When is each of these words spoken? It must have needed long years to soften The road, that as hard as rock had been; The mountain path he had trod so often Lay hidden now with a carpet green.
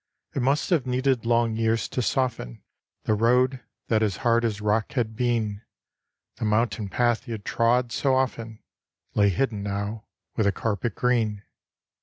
It 0.33 0.41
must 0.41 0.71
have 0.71 0.87
needed 0.87 1.27
long 1.27 1.55
years 1.55 1.87
to 1.89 2.01
soften 2.01 2.63
The 3.03 3.13
road, 3.13 3.61
that 3.87 4.01
as 4.01 4.17
hard 4.25 4.43
as 4.43 4.59
rock 4.59 4.93
had 4.93 5.15
been; 5.15 5.61
The 6.37 6.45
mountain 6.45 6.89
path 6.89 7.25
he 7.25 7.33
had 7.33 7.45
trod 7.45 7.91
so 7.91 8.15
often 8.15 8.63
Lay 9.13 9.29
hidden 9.29 9.61
now 9.61 10.05
with 10.35 10.47
a 10.47 10.51
carpet 10.51 10.95
green. 10.95 11.43